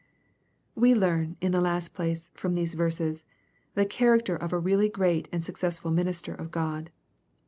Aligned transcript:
We 0.73 0.95
learn, 0.95 1.37
in 1.41 1.51
the 1.51 1.61
last 1.61 1.93
place, 1.93 2.31
from 2.33 2.55
these 2.55 2.73
verses, 2.73 3.23
the 3.75 3.85
character 3.85 4.35
of 4.35 4.51
a 4.51 4.57
really 4.57 4.89
great 4.89 5.29
and 5.31 5.43
successful 5.45 5.91
minister 5.91 6.33
of 6.33 6.49
God. 6.49 6.89